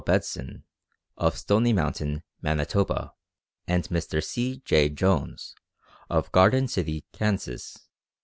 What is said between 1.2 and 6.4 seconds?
Stony Mountain, Manitoba, and Mr. C. J. Jones, of